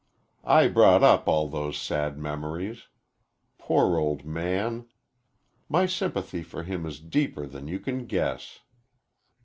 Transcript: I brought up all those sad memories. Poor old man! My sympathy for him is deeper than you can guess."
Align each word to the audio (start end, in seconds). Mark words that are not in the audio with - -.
I 0.43 0.67
brought 0.67 1.03
up 1.03 1.27
all 1.27 1.47
those 1.47 1.77
sad 1.77 2.17
memories. 2.17 2.87
Poor 3.59 3.99
old 3.99 4.25
man! 4.25 4.87
My 5.69 5.85
sympathy 5.85 6.41
for 6.41 6.63
him 6.63 6.87
is 6.87 6.99
deeper 6.99 7.45
than 7.45 7.67
you 7.67 7.77
can 7.79 8.07
guess." 8.07 8.61